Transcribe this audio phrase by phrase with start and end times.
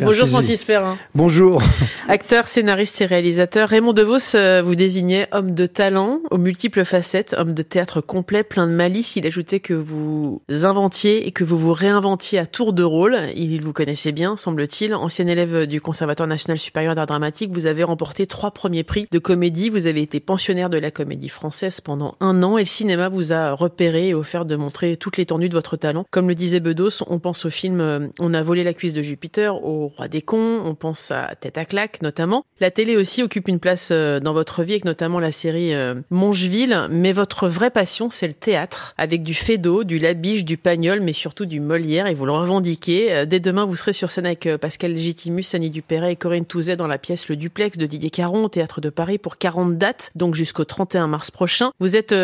[0.00, 0.96] Bonjour Francis Perrin.
[1.14, 1.62] Bonjour.
[2.08, 7.34] Acteur, scénariste et réalisateur, Raymond DeVos euh, vous désignait homme de talent, aux multiples facettes,
[7.36, 9.16] homme de théâtre complet, plein de malice.
[9.16, 13.18] Il ajoutait que vous inventiez et que vous vous réinventiez à tour de rôle.
[13.36, 14.94] Il vous connaissait bien, semble-t-il.
[14.94, 19.18] Ancien élève du Conservatoire national supérieur d'art dramatique, vous avez remporté trois premiers prix de
[19.18, 19.68] comédie.
[19.68, 23.34] Vous avez été pensionnaire de la comédie française pendant un an et le cinéma vous
[23.34, 26.06] a repéré et offert de montrer toute l'étendue de votre talent.
[26.10, 29.02] Comme le disait Bedos, on pense au film euh, On a volé la cuisse de
[29.02, 32.44] Jupiter, au Roi des cons, on pense à Tête à claque notamment.
[32.60, 35.94] La télé aussi occupe une place euh, dans votre vie avec notamment la série euh,
[36.10, 41.00] Mongeville, mais votre vraie passion c'est le théâtre, avec du Fédo, du Labiche, du Pagnol,
[41.00, 43.12] mais surtout du Molière et vous le revendiquez.
[43.12, 46.76] Euh, dès demain vous serez sur scène avec Pascal Légitimus, Annie Dupéret et Corinne Touzet
[46.76, 50.10] dans la pièce Le Duplex de Didier Caron au Théâtre de Paris pour 40 dates,
[50.14, 51.72] donc jusqu'au 31 mars prochain.
[51.80, 52.14] Vous êtes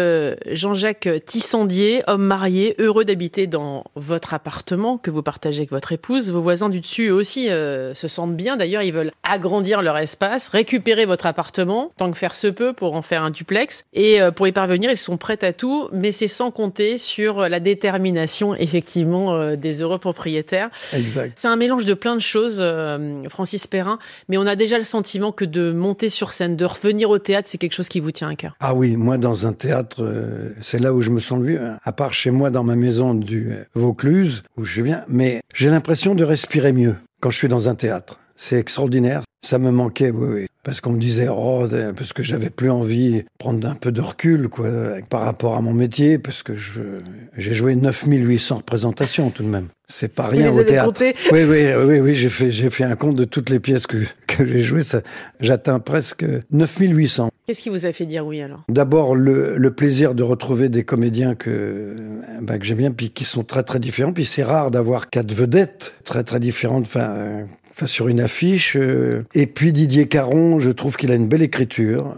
[0.51, 6.31] Jean-Jacques Tissandier, homme marié, heureux d'habiter dans votre appartement que vous partagez avec votre épouse.
[6.31, 8.57] Vos voisins du dessus aussi se sentent bien.
[8.57, 12.95] D'ailleurs, ils veulent agrandir leur espace, récupérer votre appartement, tant que faire se peut, pour
[12.95, 13.85] en faire un duplex.
[13.93, 17.49] Et euh, pour y parvenir, ils sont prêts à tout, mais c'est sans compter sur
[17.49, 20.71] la détermination, effectivement, euh, des heureux propriétaires.
[20.93, 21.33] Exact.
[21.37, 24.85] C'est un mélange de plein de choses, euh, Francis Perrin, mais on a déjà le
[24.85, 28.13] sentiment que de monter sur scène, de revenir au théâtre, c'est quelque chose qui vous
[28.13, 28.57] tient à cœur.
[28.61, 30.07] Ah oui, moi, dans un théâtre,
[30.61, 33.53] c'est là où je me sens vu, à part chez moi, dans ma maison du
[33.75, 37.75] Vaucluse, où je viens, mais j'ai l'impression de respirer mieux quand je suis dans un
[37.75, 38.19] théâtre.
[38.39, 39.23] C'est extraordinaire.
[39.45, 40.47] Ça me manquait, oui, oui.
[40.63, 44.01] Parce qu'on me disait, oh, parce que j'avais plus envie de prendre un peu de
[44.01, 44.69] recul, quoi,
[45.09, 46.83] par rapport à mon métier, parce que je,
[47.37, 49.69] j'ai joué 9800 représentations tout de même.
[49.87, 50.93] C'est pas rien au théâtre.
[51.33, 53.99] Oui, oui, oui, oui, j'ai fait, j'ai fait un compte de toutes les pièces que,
[54.27, 54.83] que j'ai jouées.
[54.83, 55.01] Ça,
[55.41, 57.31] j'atteins presque 9800.
[57.47, 58.63] Qu'est-ce qui vous a fait dire oui alors?
[58.69, 61.97] D'abord le, le, plaisir de retrouver des comédiens que,
[62.43, 64.13] bah, que j'aime bien, puis qui sont très très différents.
[64.13, 66.85] Puis c'est rare d'avoir quatre vedettes très très différentes.
[66.85, 67.47] Enfin,
[67.87, 68.77] sur une affiche.
[68.77, 72.15] Euh, et puis Didier Caron, je trouve qu'il a une belle écriture.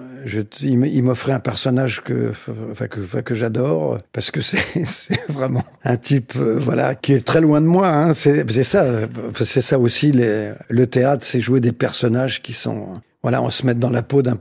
[0.60, 2.32] Il m'offrait un personnage que,
[2.70, 7.60] enfin, que, j'adore parce que c'est vraiment un type, euh, voilà, qui est très loin
[7.60, 7.88] de moi.
[7.88, 8.12] Hein.
[8.12, 8.84] C'est ça,
[9.44, 10.12] c'est ça aussi.
[10.12, 14.22] Le théâtre, c'est jouer des personnages qui sont, voilà, on se met dans la peau
[14.22, 14.34] d'un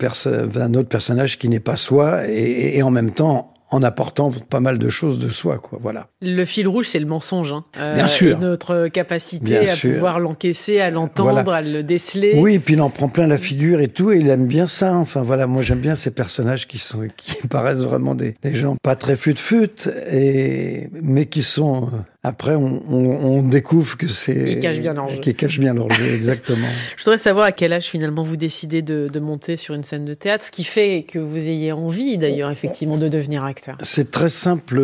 [0.74, 4.90] autre personnage qui n'est pas soi et en même temps en apportant pas mal de
[4.90, 5.80] choses de soi, quoi.
[5.82, 6.08] Voilà.
[6.22, 7.54] Le fil rouge, c'est le mensonge.
[7.54, 7.66] Hein.
[7.78, 8.38] Euh, Bien sûr.
[8.38, 12.34] Et notre capacité à pouvoir l'encaisser, à l'entendre, à le déceler.
[12.38, 14.68] Oui, et puis il en prend plein la figure et tout, et il aime bien
[14.68, 14.96] ça.
[14.96, 18.76] Enfin voilà, moi j'aime bien ces personnages qui sont, qui paraissent vraiment des, des gens
[18.82, 21.90] pas très fut-fut, et mais qui sont
[22.22, 24.56] après, on, on, découvre que c'est...
[24.56, 25.20] Qui cache bien l'enjeu.
[25.20, 26.68] Qui cache bien l'enjeu, exactement.
[26.98, 30.04] Je voudrais savoir à quel âge finalement vous décidez de, de, monter sur une scène
[30.04, 33.78] de théâtre, ce qui fait que vous ayez envie d'ailleurs effectivement de devenir acteur.
[33.82, 34.82] C'est très simple.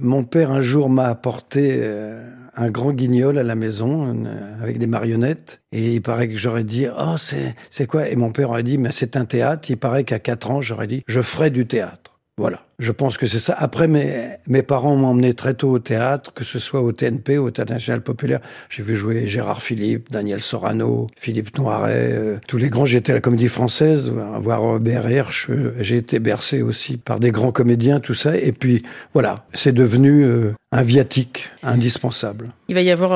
[0.00, 4.24] Mon père un jour m'a apporté euh, un grand guignol à la maison
[4.62, 8.08] avec des marionnettes et il paraît que j'aurais dit oh c'est c'est quoi?
[8.08, 10.86] Et mon père aurait dit mais c'est un théâtre il paraît qu'à 4 ans j'aurais
[10.86, 13.54] dit je ferai du théâtre voilà je pense que c'est ça.
[13.56, 17.38] Après, mes, mes parents m'ont emmené très tôt au théâtre, que ce soit au TNP,
[17.38, 18.40] au Théâtre National Populaire.
[18.70, 22.86] J'ai vu jouer Gérard Philippe, Daniel Sorano, Philippe Noiret, euh, tous les grands.
[22.86, 24.10] J'étais à la Comédie Française,
[24.40, 25.48] voir Robert Hirsch.
[25.50, 28.36] Euh, j'ai été bercé aussi par des grands comédiens, tout ça.
[28.36, 32.50] Et puis, voilà, c'est devenu euh, un viatique indispensable.
[32.68, 33.10] Il va y avoir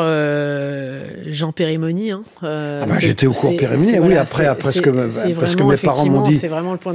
[1.26, 2.10] Jean Périmoni.
[2.10, 2.22] Hein.
[2.42, 6.06] Ah bah, J'étais au cours Périmoni, oui, après, après ce que, parce que mes parents
[6.06, 6.40] m'ont dit,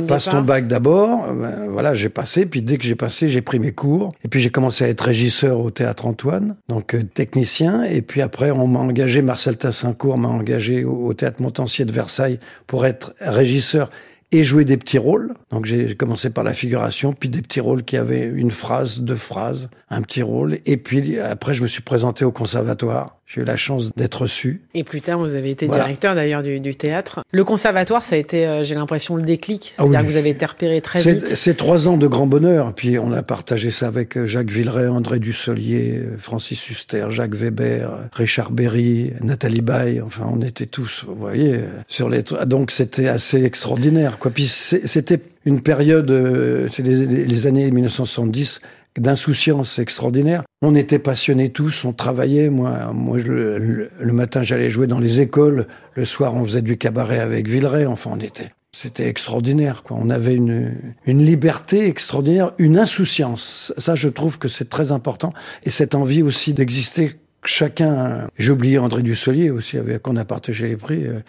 [0.07, 1.33] passe ton bac d'abord.
[1.33, 4.11] Ben, voilà, j'ai passé, puis dès que j'ai passé, j'ai pris mes cours.
[4.23, 7.83] Et puis j'ai commencé à être régisseur au Théâtre Antoine, donc euh, technicien.
[7.83, 12.39] Et puis après, on m'a engagé, Marcel Tassincourt m'a engagé au, Théâtre Montancier de Versailles
[12.67, 13.89] pour être régisseur
[14.31, 15.33] et jouer des petits rôles.
[15.51, 19.15] Donc j'ai commencé par la figuration, puis des petits rôles qui avaient une phrase, deux
[19.15, 20.59] phrases, un petit rôle.
[20.65, 23.18] Et puis après, je me suis présenté au conservatoire.
[23.29, 24.61] J'ai eu la chance d'être reçu.
[24.73, 27.19] Et plus tard, vous avez été directeur d'ailleurs du, du, théâtre.
[27.31, 29.75] Le conservatoire, ça a été, euh, j'ai l'impression, le déclic.
[29.77, 31.27] Ah C'est-à-dire que vous avez été repéré très vite.
[31.27, 32.73] C'est trois ans de grand bonheur.
[32.73, 37.35] Puis on a partagé ça avec euh, Jacques Villeray, André Dussolier, euh, Francis Huster, Jacques
[37.35, 40.01] Weber, Richard Berry, Nathalie Baye.
[40.01, 42.23] Enfin, on était tous, vous voyez, sur les.
[42.47, 44.17] Donc c'était assez extraordinaire.
[44.17, 44.31] Quoi.
[44.31, 48.59] Puis c'était une période, c'est les, les années 1970
[48.99, 50.43] d'insouciance extraordinaire.
[50.61, 52.49] On était passionnés tous, on travaillait.
[52.49, 55.67] Moi, moi le, matin, j'allais jouer dans les écoles.
[55.95, 57.85] Le soir, on faisait du cabaret avec Villeray.
[57.85, 58.51] Enfin, on était.
[58.71, 59.83] C'était extraordinaire.
[59.83, 59.97] Quoi.
[59.99, 60.73] On avait une,
[61.05, 63.73] une liberté extraordinaire, une insouciance.
[63.77, 65.33] Ça, je trouve que c'est très important.
[65.63, 68.27] Et cette envie aussi d'exister chacun.
[68.37, 71.05] J'ai oublié André Dussolier aussi, avec qu'on a partagé les prix.
[71.05, 71.19] euh.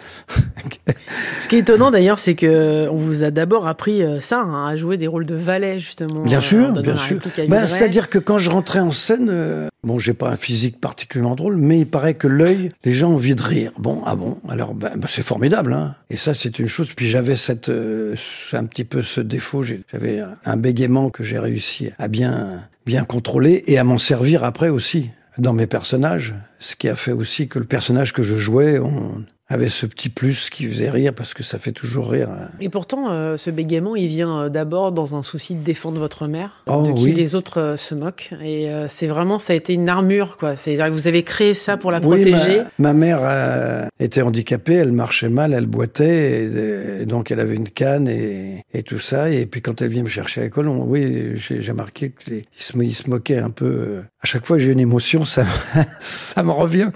[1.41, 4.69] Ce qui est étonnant d'ailleurs, c'est que on vous a d'abord appris euh, ça, hein,
[4.69, 6.23] à jouer des rôles de valet justement.
[6.25, 7.19] Bien euh, sûr, bien sûr.
[7.49, 7.67] Ben.
[7.67, 11.57] C'est-à-dire que quand je rentrais en scène, euh, bon, j'ai pas un physique particulièrement drôle,
[11.57, 13.73] mais il paraît que l'œil, les gens ont envie de rire.
[13.79, 15.95] Bon, ah bon, alors ben, ben, c'est formidable, hein.
[16.11, 16.89] Et ça, c'est une chose.
[16.95, 19.63] Puis j'avais cette, euh, ce- un petit peu ce défaut.
[19.63, 24.45] J'avais un- un bégaiement que j'ai réussi à bien, bien contrôler et à m'en servir
[24.45, 26.35] après aussi dans mes personnages.
[26.59, 30.09] Ce qui a fait aussi que le personnage que je jouais, on avait ce petit
[30.09, 32.29] plus qui faisait rire parce que ça fait toujours rire.
[32.31, 32.49] hein.
[32.61, 36.27] Et pourtant, euh, ce bégaiement, il vient euh, d'abord dans un souci de défendre votre
[36.27, 37.13] mère, Oh, de qui oui.
[37.13, 38.31] les autres euh, se moquent.
[38.43, 40.57] Et euh, c'est vraiment, ça a été une armure, quoi.
[40.57, 42.59] C'est vous avez créé ça pour la Oui, protéger.
[42.79, 47.57] ma, ma mère était handicapée, elle marchait mal, elle boitait, et, et donc elle avait
[47.57, 49.31] une canne et, et tout ça.
[49.31, 52.83] Et puis quand elle vient me chercher à l'école, oui, j'ai remarqué qu'il se, mo-
[52.85, 54.01] il se moquait un peu.
[54.23, 55.45] À chaque fois que j'ai une émotion, ça,
[56.01, 56.91] ça me revient.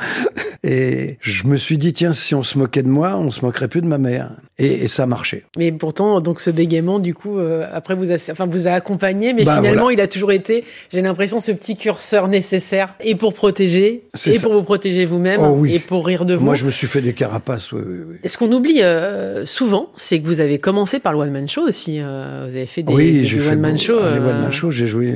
[0.62, 3.67] Et je me suis dit, tiens, si on se moquait de moi, on se moquerait
[3.69, 4.31] plus de ma mère.
[4.58, 5.43] Et, et ça a marché.
[5.58, 9.32] Mais pourtant, donc ce bégaiement, du coup, euh, après vous a, enfin vous a accompagné,
[9.32, 9.94] mais Bah, finalement, voilà.
[9.94, 10.62] il a toujours été,
[10.93, 14.41] j'ai l'impression, ce petit curseur nécessaire et pour protéger, et ça.
[14.46, 15.75] pour vous protéger vous-même, Oh oui.
[15.75, 16.44] et pour rire de vous.
[16.44, 18.17] Moi, je me suis fait des carapaces, oui, oui, oui.
[18.23, 21.49] Et Ce qu'on oublie euh, souvent, c'est que vous avez commencé par le one man
[21.49, 21.99] show aussi.
[22.00, 23.99] euh, vous avez fait des, oui, des j'ai fait one man beau- show.
[23.99, 24.70] one man show.
[24.70, 25.12] J'ai joué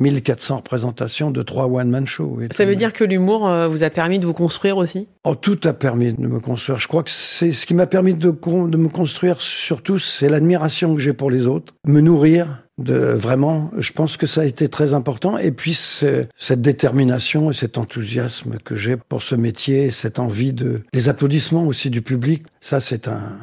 [0.00, 2.34] 1400 représentations de trois one man show.
[2.36, 2.48] oui.
[2.50, 5.08] Ça veut dire que l'humour euh, vous a permis de vous construire aussi?
[5.24, 6.80] Oh, tout a permis de me construire.
[6.80, 11.00] Je crois que c'est ce qui m'a permis de, me construire surtout, c'est l'admiration que
[11.00, 13.70] j'ai pour les autres, me nourrir de vraiment.
[13.78, 15.38] Je pense que ça a été très important.
[15.38, 20.80] Et puis cette détermination et cet enthousiasme que j'ai pour ce métier, cette envie de
[20.92, 22.44] les applaudissements aussi du public.
[22.60, 23.38] Ça, c'est un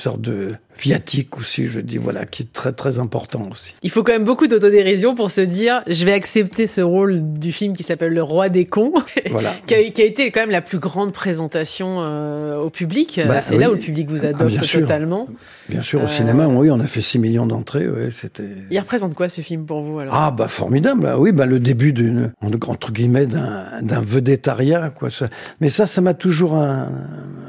[0.00, 3.74] une sorte de viatique aussi, je dis voilà, qui est très très important aussi.
[3.82, 7.52] Il faut quand même beaucoup d'autodérision pour se dire je vais accepter ce rôle du
[7.52, 8.92] film qui s'appelle Le Roi des cons,
[9.30, 9.52] Voilà.
[9.66, 13.20] qui, a, qui a été quand même la plus grande présentation euh, au public.
[13.26, 15.28] Bah, C'est là où le public vous Ah, adopte bien totalement.
[15.68, 17.88] Bien sûr, au Euh, cinéma, oui, on a fait 6 millions d'entrées.
[17.88, 18.44] Ouais, c'était.
[18.70, 20.14] Il représente quoi ce film pour vous alors?
[20.14, 22.32] Ah bah formidable, ah oui bah le début d'une
[22.66, 25.10] entre guillemets d'un d'un vedettariat quoi.
[25.10, 25.28] Ça.
[25.60, 26.90] Mais ça ça m'a toujours un,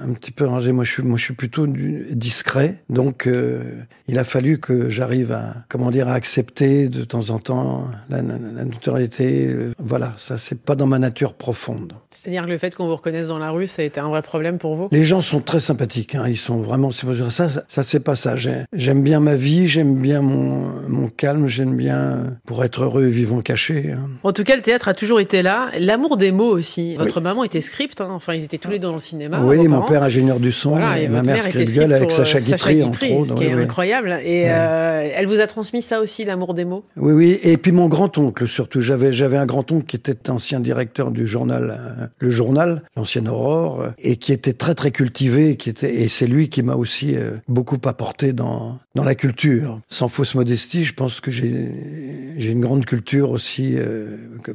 [0.03, 0.71] un petit peu rangé.
[0.71, 3.61] Moi je suis moi je suis plutôt du- discret, donc euh,
[4.07, 8.21] il a fallu que j'arrive à comment dire à accepter de temps en temps la,
[8.21, 9.47] la- la notoriété.
[9.47, 11.93] euh, Voilà, ça c'est pas dans ma nature profonde.
[12.09, 14.21] C'est-à-dire que le fait qu'on vous reconnaisse dans la rue, ça a été un vrai
[14.21, 14.87] problème pour vous?
[14.91, 16.25] Les gens sont très sympathiques, hein.
[16.27, 16.91] ils sont vraiment.
[16.91, 18.35] c'est Ça, ça, ça, c'est pas ça.
[18.35, 22.83] J'ai- J'aime bien ma vie, j'aime bien mon, mon calme, j'aime bien euh, pour être
[22.83, 23.91] heureux, vivons cachés.
[23.95, 24.09] hein.
[24.23, 25.69] En tout cas, le théâtre a toujours été là.
[25.79, 26.95] L'amour des mots aussi.
[26.95, 28.07] Votre maman était script, hein.
[28.11, 29.41] enfin ils étaient tous les deux dans le cinéma.
[29.45, 29.87] oui, mon parents.
[29.87, 32.41] père ingénieur du son, Voilà, et et ma mère script girl avec pour, Sacha euh,
[32.41, 34.19] Guitry, entre Guitry, ce qui est oui, incroyable.
[34.23, 34.49] Et Ouais.
[34.49, 36.83] euh, elle vous a transmis ça aussi, l'amour des mots?
[36.97, 37.39] Oui, oui.
[37.43, 38.81] Et puis mon grand-oncle, surtout.
[38.81, 43.81] J'avais, j'avais un grand-oncle qui était ancien directeur du journal, euh, le journal, l'ancienne Aurore,
[43.81, 47.15] euh, et qui était très, très cultivé, qui était, et c'est lui qui m'a aussi
[47.15, 49.79] euh, beaucoup apporté dans, dans la culture.
[49.89, 53.75] Sans fausse modestie, je pense que j'ai, j'ai une grande culture aussi,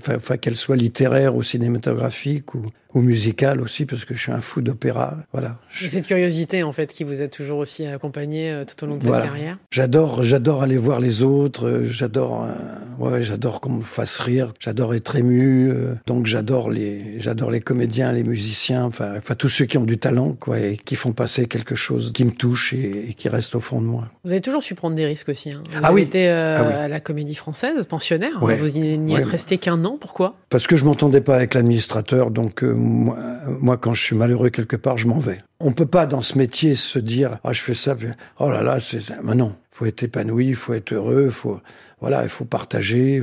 [0.09, 2.63] enfin, qu'elle soit littéraire ou cinématographique ou,
[2.97, 5.19] ou musicale aussi, parce que je suis un fou d'opéra.
[5.31, 5.59] Voilà.
[5.85, 8.97] Et cette curiosité, en fait, qui vous a toujours aussi accompagné euh, tout au long
[8.97, 9.25] de Voilà.
[9.25, 9.59] cette carrière.
[9.71, 11.67] J'adore, j'adore aller voir les autres.
[11.69, 12.55] euh, J'adore, euh,
[12.99, 14.53] ouais, j'adore qu'on me fasse rire.
[14.61, 15.69] J'adore être ému.
[15.71, 19.85] euh, donc j'adore les, j'adore les comédiens, les musiciens, enfin, enfin tous ceux qui ont
[19.85, 23.29] du talent, quoi, et qui font passer quelque chose qui me touche et, et qui
[23.29, 24.09] reste au fond de moi.
[24.25, 25.51] Vous avez toujours su prendre des risques aussi.
[25.53, 25.63] Hein.
[25.71, 26.03] Vous Ah avez oui.
[26.03, 26.73] été euh, Ah oui.
[26.75, 28.43] à la Comédie Française, pensionnaire.
[28.43, 28.57] Ouais.
[28.57, 29.21] Vous n'y Ouais.
[29.21, 29.97] êtes resté qu'un an.
[30.01, 30.35] Pourquoi?
[30.51, 33.19] Parce que je m'entendais pas avec l'administrateur, donc euh, moi,
[33.61, 35.39] moi, quand je suis malheureux quelque part, je m'en vais.
[35.58, 37.97] On peut pas dans ce métier se dire ah je fais ça,
[38.38, 39.57] oh là là, c'est mais non.
[39.71, 41.61] Faut être épanoui, faut être heureux, faut
[42.00, 43.23] voilà, il faut partager.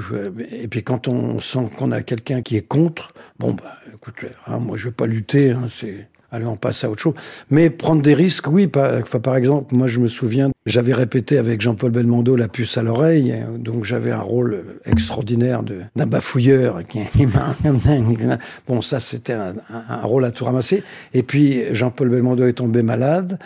[0.51, 4.15] et puis quand on sent qu'on a quelqu'un qui est contre, bon bah écoute,
[4.47, 7.13] hein, moi je vais pas lutter, hein, c'est Allez, on passe à autre chose.
[7.51, 8.65] Mais prendre des risques, oui.
[8.65, 13.35] Par, exemple, moi, je me souviens, j'avais répété avec Jean-Paul Belmondo La puce à l'oreille,
[13.59, 15.61] donc j'avais un rôle extraordinaire
[15.95, 16.81] d'un bafouilleur.
[16.83, 17.01] qui-
[18.67, 20.83] bon, ça, c'était un, un- un rôle à tout ramasser.
[21.13, 23.37] Et puis, Jean-Paul Belmondo est tombé malade.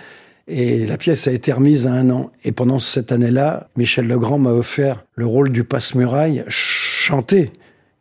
[0.47, 2.31] Et la pièce a été remise à un an.
[2.45, 7.51] Et pendant cette année-là, Michel Legrand m'a offert le rôle du passe-muraille chanté.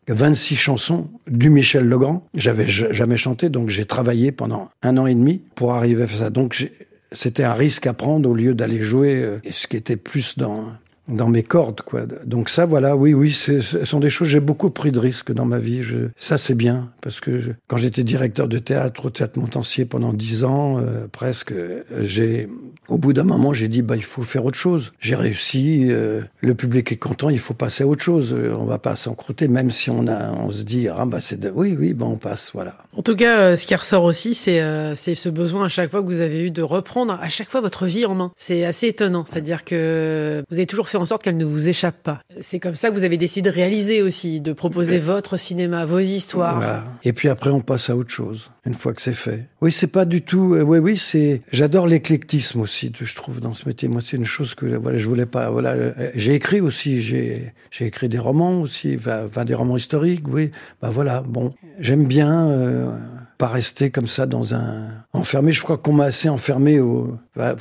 [0.08, 2.26] 26 chansons du Michel Legrand.
[2.34, 6.18] J'avais jamais chanté, donc j'ai travaillé pendant un an et demi pour arriver à faire
[6.18, 6.30] ça.
[6.30, 6.70] Donc
[7.12, 10.66] c'était un risque à prendre au lieu d'aller jouer euh, ce qui était plus dans
[11.08, 12.02] dans mes cordes, quoi.
[12.24, 14.28] Donc ça, voilà, oui, oui, ce sont des choses.
[14.28, 15.82] J'ai beaucoup pris de risques dans ma vie.
[16.16, 20.44] Ça, c'est bien parce que quand j'étais directeur de théâtre au théâtre Montancier pendant dix
[20.44, 21.52] ans, euh, presque,
[22.00, 22.48] j'ai,
[22.88, 24.92] au bout d'un moment, j'ai dit, bah, il faut faire autre chose.
[24.98, 25.86] J'ai réussi.
[25.90, 27.30] Euh, le public est content.
[27.30, 28.32] Il faut passer à autre chose.
[28.32, 31.48] Euh, on va pas s'encrouter, même si on a, on se dit, ah bah c'est,
[31.50, 32.76] oui, oui, bah on passe, voilà.
[32.96, 34.60] En tout cas, ce qui ressort aussi, c'est,
[34.96, 37.60] c'est ce besoin à chaque fois que vous avez eu de reprendre à chaque fois
[37.60, 38.32] votre vie en main.
[38.36, 39.24] C'est assez étonnant.
[39.28, 42.20] C'est-à-dire que vous avez toujours fait en sorte qu'elle ne vous échappe pas.
[42.40, 46.00] C'est comme ça que vous avez décidé de réaliser aussi, de proposer votre cinéma, vos
[46.00, 46.82] histoires.
[47.04, 49.48] Et puis après, on passe à autre chose, une fois que c'est fait.
[49.60, 50.54] Oui, c'est pas du tout.
[50.54, 51.42] Euh, oui, oui, c'est.
[51.52, 53.88] J'adore l'éclectisme aussi, je trouve, dans ce métier.
[53.88, 55.50] Moi, c'est une chose que voilà, je voulais pas.
[55.50, 57.00] Voilà, euh, j'ai écrit aussi.
[57.00, 60.26] J'ai j'ai écrit des romans aussi, enfin, des romans historiques.
[60.28, 60.50] Oui,
[60.80, 61.22] bah voilà.
[61.22, 62.48] Bon, j'aime bien.
[62.48, 62.98] Euh,
[63.38, 65.52] pas rester comme ça dans un enfermé.
[65.52, 67.18] Je crois qu'on m'a assez enfermé au,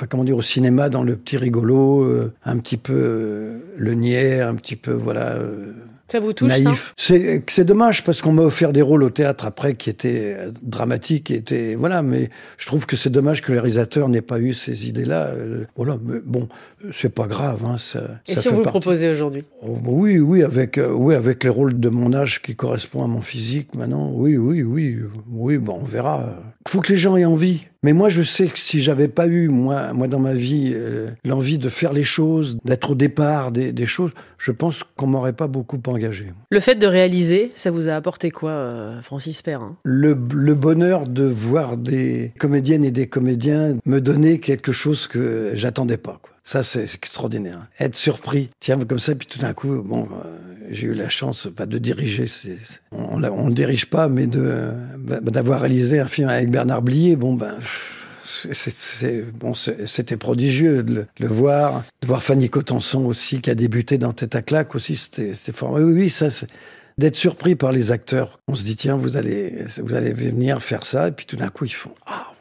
[0.09, 4.41] comment dire, au cinéma dans le petit rigolo, euh, un petit peu euh, le niais,
[4.41, 5.33] un petit peu voilà.
[5.33, 5.73] Euh,
[6.07, 6.93] ça vous touche naïf.
[6.97, 11.25] C'est c'est dommage parce qu'on m'a offert des rôles au théâtre après qui étaient dramatiques,
[11.25, 12.01] qui étaient voilà.
[12.01, 15.33] Mais je trouve que c'est dommage que les réalisateurs n'aient pas eu ces idées-là.
[15.75, 16.47] voilà, mais bon,
[16.91, 17.63] c'est pas grave.
[17.65, 19.43] Hein, ça, Et si on vous le proposez aujourd'hui?
[19.61, 23.21] Oh, Oui, oui, avec oui avec les rôles de mon âge qui correspondent à mon
[23.21, 24.11] physique maintenant.
[24.13, 24.99] Oui, oui, oui,
[25.31, 25.57] oui.
[25.57, 26.35] Bon, on verra.
[26.67, 27.65] Il faut que les gens aient envie.
[27.85, 31.09] Mais moi, je sais que si j'avais pas eu, moi, moi dans ma vie, euh,
[31.23, 35.33] l'envie de faire les choses, d'être au départ des, des choses, je pense qu'on m'aurait
[35.33, 36.33] pas beaucoup engagé.
[36.49, 41.07] Le fait de réaliser, ça vous a apporté quoi, euh, Francis Perrin le, le bonheur
[41.07, 46.17] de voir des comédiennes et des comédiens me donner quelque chose que j'attendais pas.
[46.23, 46.31] Quoi.
[46.43, 47.67] Ça, c'est extraordinaire.
[47.79, 51.47] Être surpris, tiens, comme ça, puis tout d'un coup, bon, euh, j'ai eu la chance,
[51.55, 52.25] pas de diriger,
[52.91, 57.15] on ne dirige pas, mais de bah, d'avoir réalisé un film avec Bernard Blier.
[57.15, 57.55] Bon, ben,
[58.51, 64.35] c'était prodigieux de le, voir, de voir Fanny Cotenson aussi qui a débuté dans Tête
[64.35, 65.73] à claque aussi, c'était fort.
[65.73, 66.27] Oui, oui, ça,
[66.97, 68.39] d'être surpris par les acteurs.
[68.47, 71.49] On se dit tiens, vous allez, vous allez venir faire ça, et puis tout d'un
[71.49, 72.33] coup ils font ah,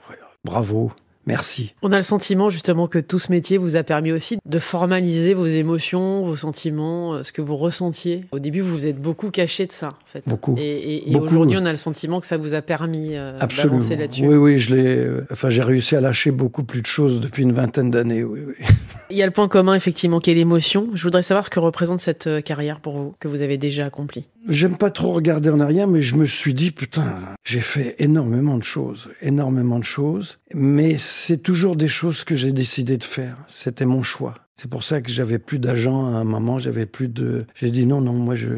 [0.45, 0.93] bravo.
[1.27, 1.75] Merci.
[1.83, 5.35] On a le sentiment justement que tout ce métier vous a permis aussi de formaliser
[5.35, 8.25] vos émotions, vos sentiments, euh, ce que vous ressentiez.
[8.31, 10.23] Au début, vous vous êtes beaucoup caché de ça, en fait.
[10.27, 10.55] Beaucoup.
[10.59, 14.27] Et, et, aujourd'hui, on a le sentiment que ça vous a permis euh, d'avancer là-dessus.
[14.27, 14.97] Oui, oui, je l'ai.
[14.97, 18.23] Euh, enfin, j'ai réussi à lâcher beaucoup plus de choses depuis une vingtaine d'années.
[18.23, 18.55] Oui, oui.
[19.15, 20.89] Il y a le point commun, effectivement, qui est l'émotion.
[20.93, 24.27] Je voudrais savoir ce que représente cette carrière pour vous, que vous avez déjà accomplie.
[24.49, 28.59] J'aime pas trop regarder en arrière, mais je me suis dit, putain, j'ai fait énormément
[28.59, 33.37] de choses, énormément de choses, mais c'est toujours des choses que j'ai décidé de faire.
[33.47, 34.35] C'était mon choix.
[34.57, 37.87] C'est pour ça que j'avais plus d'agent à un moment, j'avais plus de, j'ai dit
[37.87, 38.49] non, non, moi je,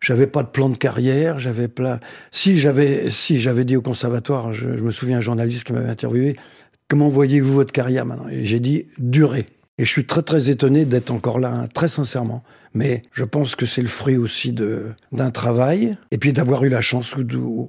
[0.00, 1.98] j'avais pas de plan de carrière, j'avais plein,
[2.30, 6.36] si j'avais, si j'avais dit au conservatoire, je, me souviens un journaliste qui m'avait interviewé,
[6.86, 8.26] comment voyez-vous votre carrière maintenant?
[8.30, 9.46] J'ai dit, durer.
[9.78, 12.42] Et je suis très très étonné d'être encore là, hein, très sincèrement.
[12.74, 16.68] Mais je pense que c'est le fruit aussi de d'un travail et puis d'avoir eu
[16.68, 17.14] la chance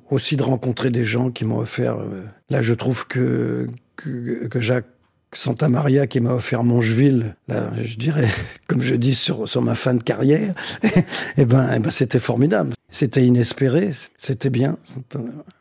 [0.09, 1.97] aussi de rencontrer des gens qui m'ont offert.
[1.99, 4.87] Euh, là, je trouve que, que, que Jacques
[5.31, 8.27] Santa Maria qui m'a offert Mongeville, là, je dirais,
[8.67, 10.87] comme je dis sur, sur ma fin de carrière, et
[11.37, 12.73] eh ben, eh ben c'était formidable.
[12.91, 14.77] C'était inespéré, c'était bien.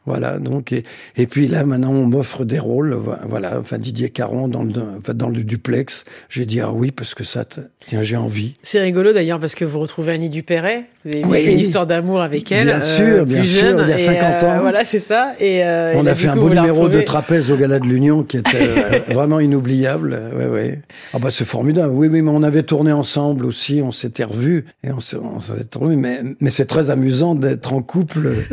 [0.07, 0.85] Voilà, donc, et,
[1.19, 4.73] et puis là, maintenant, on m'offre des rôles, voilà, enfin, Didier Caron dans le,
[5.13, 6.07] dans le duplex.
[6.31, 8.55] J'ai dit, ah oui, parce que ça, tiens, j'ai envie.
[8.63, 10.87] C'est rigolo d'ailleurs, parce que vous retrouvez Annie Dupéret.
[11.05, 12.69] Vous avez une histoire d'amour avec elle.
[12.69, 14.61] Bien sûr, euh, bien sûr, il y a 50 euh, ans.
[14.63, 15.35] voilà, c'est ça.
[15.39, 18.39] Et, euh, on a fait un beau numéro de trapèze au Gala de l'Union qui
[18.39, 18.69] était
[19.13, 20.19] vraiment inoubliable.
[20.35, 20.79] Ouais, ouais.
[21.13, 21.93] Ah bah, c'est formidable.
[21.93, 25.97] Oui, oui, mais on avait tourné ensemble aussi, on s'était revus, et on s'était revus,
[25.97, 28.47] mais, mais c'est très amusant d'être en couple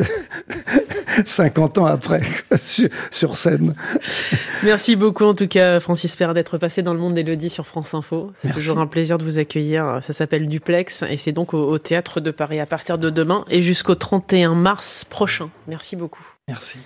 [1.25, 2.21] 50 ans après
[3.11, 3.75] sur, scène.
[4.63, 7.93] Merci beaucoup en tout cas Francis Perrin d'être passé dans le monde d'Elodie sur France
[7.93, 8.31] Info.
[8.37, 9.99] C'est toujours un plaisir de vous accueillir.
[10.01, 13.45] Ça s'appelle Duplex et c'est donc au, au Théâtre de Paris à partir de demain
[13.49, 15.49] et jusqu'au 31 mars prochain.
[15.67, 16.25] Merci beaucoup.
[16.47, 16.77] Merci.